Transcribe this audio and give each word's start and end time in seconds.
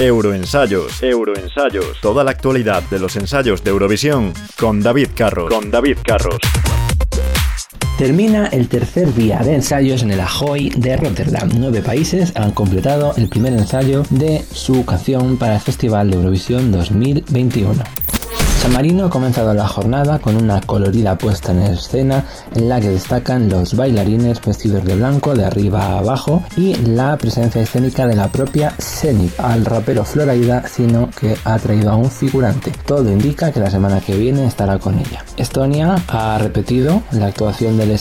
Euroensayos. 0.00 1.02
Euroensayos. 1.02 2.00
Toda 2.00 2.24
la 2.24 2.30
actualidad 2.30 2.82
de 2.84 2.98
los 2.98 3.16
ensayos 3.16 3.62
de 3.62 3.70
Eurovisión 3.70 4.32
con 4.58 4.80
David 4.80 5.08
Carros. 5.14 5.52
Con 5.52 5.70
David 5.70 5.98
Carros. 6.02 6.38
Termina 7.98 8.46
el 8.46 8.66
tercer 8.68 9.12
día 9.12 9.40
de 9.40 9.56
ensayos 9.56 10.02
en 10.02 10.12
el 10.12 10.20
Ahoy 10.20 10.70
de 10.70 10.96
Rotterdam. 10.96 11.50
Nueve 11.58 11.82
países 11.82 12.32
han 12.34 12.52
completado 12.52 13.12
el 13.18 13.28
primer 13.28 13.52
ensayo 13.52 14.04
de 14.08 14.42
su 14.50 14.86
canción 14.86 15.36
para 15.36 15.56
el 15.56 15.60
Festival 15.60 16.10
de 16.10 16.16
Eurovisión 16.16 16.72
2021. 16.72 17.84
San 18.60 18.74
Marino 18.74 19.06
ha 19.06 19.10
comenzado 19.10 19.54
la 19.54 19.66
jornada 19.66 20.18
con 20.18 20.36
una 20.36 20.60
colorida 20.60 21.16
puesta 21.16 21.52
en 21.52 21.62
escena 21.62 22.26
en 22.54 22.68
la 22.68 22.78
que 22.78 22.90
destacan 22.90 23.48
los 23.48 23.74
bailarines 23.74 24.38
vestidos 24.42 24.84
de 24.84 24.96
blanco 24.96 25.34
de 25.34 25.46
arriba 25.46 25.80
a 25.80 25.98
abajo 26.00 26.42
y 26.58 26.74
la 26.74 27.16
presencia 27.16 27.62
escénica 27.62 28.06
de 28.06 28.16
la 28.16 28.28
propia 28.28 28.74
Zenith 28.78 29.40
al 29.40 29.64
rapero 29.64 30.04
Floraida, 30.04 30.68
sino 30.68 31.08
que 31.08 31.38
ha 31.42 31.58
traído 31.58 31.90
a 31.90 31.96
un 31.96 32.10
figurante. 32.10 32.70
Todo 32.84 33.10
indica 33.10 33.50
que 33.50 33.60
la 33.60 33.70
semana 33.70 34.02
que 34.02 34.14
viene 34.14 34.44
estará 34.44 34.78
con 34.78 34.98
ella. 34.98 35.24
Estonia 35.38 35.96
ha 36.08 36.36
repetido 36.36 37.02
la 37.12 37.28
actuación 37.28 37.78
del 37.78 37.96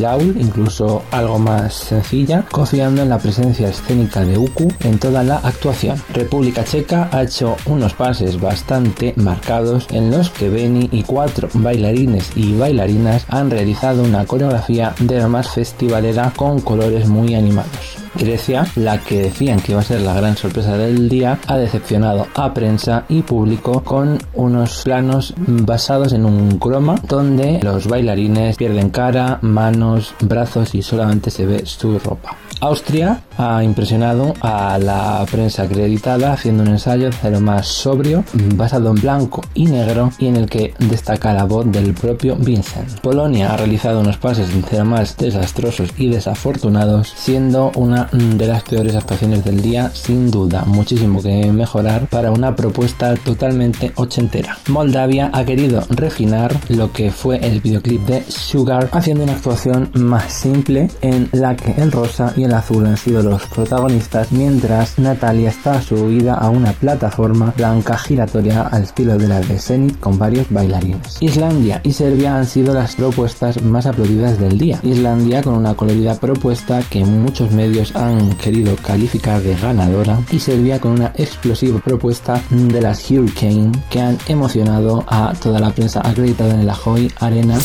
Laul, 0.00 0.36
incluso 0.38 1.02
algo 1.10 1.40
más 1.40 1.74
sencilla, 1.74 2.44
confiando 2.52 3.02
en 3.02 3.08
la 3.08 3.18
presencia 3.18 3.68
escénica 3.68 4.20
de 4.20 4.38
Uku 4.38 4.72
en 4.84 5.00
toda 5.00 5.24
la 5.24 5.38
actuación. 5.38 6.00
República 6.14 6.62
Checa 6.62 7.08
ha 7.10 7.24
hecho 7.24 7.56
unos 7.66 7.94
pases 7.94 8.40
bastante 8.40 9.12
marcados 9.16 9.88
en 9.96 10.10
los 10.10 10.30
que 10.30 10.48
Benny 10.48 10.88
y 10.92 11.02
cuatro 11.02 11.48
bailarines 11.54 12.30
y 12.36 12.54
bailarinas 12.54 13.24
han 13.28 13.50
realizado 13.50 14.02
una 14.02 14.26
coreografía 14.26 14.94
de 15.00 15.18
la 15.18 15.28
más 15.28 15.50
festivalera 15.50 16.32
con 16.36 16.60
colores 16.60 17.08
muy 17.08 17.34
animados. 17.34 18.05
Grecia, 18.18 18.66
la 18.76 18.98
que 18.98 19.22
decían 19.22 19.60
que 19.60 19.72
iba 19.72 19.80
a 19.80 19.84
ser 19.84 20.00
la 20.00 20.14
gran 20.14 20.36
sorpresa 20.36 20.76
del 20.76 21.08
día, 21.08 21.38
ha 21.46 21.56
decepcionado 21.56 22.26
a 22.34 22.52
prensa 22.54 23.04
y 23.08 23.22
público 23.22 23.82
con 23.82 24.18
unos 24.34 24.82
planos 24.84 25.34
basados 25.36 26.12
en 26.12 26.24
un 26.24 26.58
croma 26.58 26.96
donde 27.08 27.60
los 27.62 27.86
bailarines 27.86 28.56
pierden 28.56 28.90
cara, 28.90 29.38
manos, 29.42 30.14
brazos 30.20 30.74
y 30.74 30.82
solamente 30.82 31.30
se 31.30 31.46
ve 31.46 31.66
su 31.66 31.98
ropa. 31.98 32.36
Austria 32.60 33.20
ha 33.36 33.62
impresionado 33.62 34.32
a 34.40 34.78
la 34.78 35.24
prensa 35.30 35.64
acreditada 35.64 36.32
haciendo 36.32 36.62
un 36.62 36.70
ensayo 36.70 37.10
de 37.22 37.30
lo 37.30 37.40
más 37.40 37.66
sobrio, 37.66 38.24
basado 38.54 38.90
en 38.90 38.94
blanco 38.94 39.42
y 39.52 39.66
negro 39.66 40.10
y 40.18 40.26
en 40.26 40.36
el 40.36 40.48
que 40.48 40.72
destaca 40.78 41.34
la 41.34 41.44
voz 41.44 41.70
del 41.70 41.92
propio 41.92 42.36
Vincent. 42.36 43.00
Polonia 43.00 43.52
ha 43.52 43.56
realizado 43.58 44.00
unos 44.00 44.16
pases 44.16 44.48
de 44.70 44.84
más 44.84 45.16
desastrosos 45.16 45.90
y 45.98 46.08
desafortunados, 46.08 47.12
siendo 47.14 47.72
una 47.74 48.05
de 48.12 48.46
las 48.46 48.62
peores 48.62 48.94
actuaciones 48.94 49.44
del 49.44 49.60
día, 49.60 49.90
sin 49.92 50.30
duda, 50.30 50.64
muchísimo 50.66 51.22
que 51.22 51.50
mejorar 51.52 52.06
para 52.08 52.30
una 52.30 52.54
propuesta 52.54 53.14
totalmente 53.16 53.92
ochentera. 53.96 54.58
Moldavia 54.68 55.30
ha 55.32 55.44
querido 55.44 55.82
refinar 55.90 56.54
lo 56.68 56.92
que 56.92 57.10
fue 57.10 57.38
el 57.38 57.60
videoclip 57.60 58.02
de 58.06 58.22
Sugar, 58.28 58.88
haciendo 58.92 59.24
una 59.24 59.32
actuación 59.32 59.90
más 59.94 60.32
simple 60.32 60.90
en 61.00 61.28
la 61.32 61.56
que 61.56 61.72
el 61.80 61.92
rosa 61.92 62.32
y 62.36 62.44
el 62.44 62.54
azul 62.54 62.86
han 62.86 62.96
sido 62.96 63.22
los 63.22 63.46
protagonistas, 63.46 64.32
mientras 64.32 64.98
Natalia 64.98 65.50
está 65.50 65.80
subida 65.80 66.34
a 66.34 66.50
una 66.50 66.72
plataforma 66.72 67.52
blanca 67.56 67.96
giratoria 67.96 68.62
al 68.62 68.84
estilo 68.84 69.16
de 69.18 69.28
la 69.28 69.40
de 69.40 69.58
Zenith 69.58 69.98
con 70.00 70.18
varios 70.18 70.46
bailarines. 70.50 71.16
Islandia 71.20 71.80
y 71.82 71.92
Serbia 71.92 72.36
han 72.36 72.46
sido 72.46 72.74
las 72.74 72.94
propuestas 72.94 73.62
más 73.62 73.86
aplaudidas 73.86 74.38
del 74.38 74.58
día. 74.58 74.78
Islandia 74.82 75.42
con 75.42 75.54
una 75.54 75.74
colorida 75.74 76.14
propuesta 76.14 76.82
que 76.90 77.04
muchos 77.04 77.50
medios 77.52 77.95
han 77.96 78.34
querido 78.36 78.76
calificar 78.76 79.40
de 79.42 79.56
ganadora 79.56 80.20
y 80.30 80.38
servía 80.38 80.80
con 80.80 80.92
una 80.92 81.12
explosiva 81.16 81.80
propuesta 81.80 82.40
de 82.50 82.80
las 82.80 83.10
Hurricane 83.10 83.72
que 83.90 84.00
han 84.00 84.18
emocionado 84.28 85.04
a 85.06 85.32
toda 85.40 85.58
la 85.60 85.70
prensa 85.70 86.00
acreditada 86.04 86.54
en 86.54 86.60
el 86.60 86.70
Ahoy 86.70 87.10
Arena. 87.20 87.58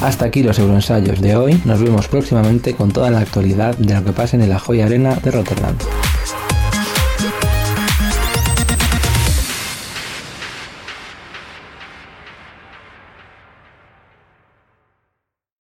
Hasta 0.00 0.26
aquí 0.26 0.42
los 0.42 0.58
euroensayos 0.58 1.20
de 1.20 1.36
hoy. 1.36 1.60
Nos 1.64 1.80
vemos 1.80 2.08
próximamente 2.08 2.74
con 2.74 2.92
toda 2.92 3.10
la 3.10 3.20
actualidad 3.20 3.76
de 3.76 3.94
lo 3.94 4.04
que 4.04 4.12
pasa 4.12 4.36
en 4.36 4.42
el 4.42 4.52
Ahoy 4.52 4.80
Arena 4.80 5.14
de 5.14 5.30
Rotterdam. 5.30 5.76